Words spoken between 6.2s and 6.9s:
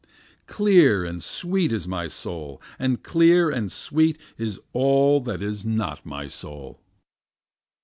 soul.